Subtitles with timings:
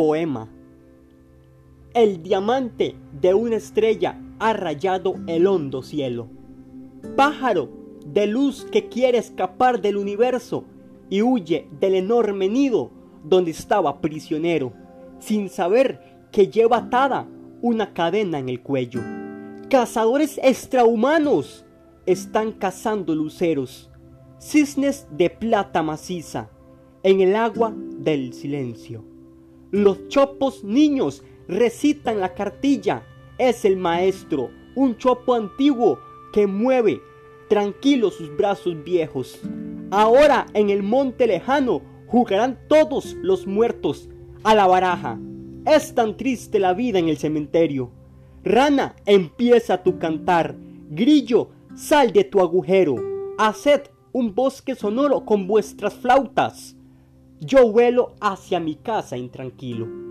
[0.00, 0.48] Poema
[1.92, 6.26] El diamante de una estrella ha rayado el hondo cielo.
[7.16, 7.68] Pájaro
[8.06, 10.64] de luz que quiere escapar del universo
[11.10, 12.90] y huye del enorme nido
[13.24, 14.72] donde estaba prisionero,
[15.18, 16.00] sin saber
[16.32, 17.28] que lleva atada
[17.60, 19.02] una cadena en el cuello.
[19.68, 21.66] Cazadores extrahumanos
[22.06, 23.90] están cazando luceros,
[24.38, 26.48] cisnes de plata maciza,
[27.02, 29.04] en el agua del silencio.
[29.70, 33.04] Los chopos niños recitan la cartilla,
[33.38, 35.98] es el maestro, un chopo antiguo
[36.32, 37.00] que mueve
[37.48, 39.40] tranquilo sus brazos viejos.
[39.90, 44.08] Ahora en el monte lejano jugarán todos los muertos
[44.42, 45.18] a la baraja.
[45.66, 47.90] Es tan triste la vida en el cementerio.
[48.42, 50.56] Rana, empieza tu cantar.
[50.90, 52.96] Grillo, sal de tu agujero.
[53.38, 56.76] Haced un bosque sonoro con vuestras flautas.
[57.42, 60.09] Yo vuelo hacia mi casa intranquilo.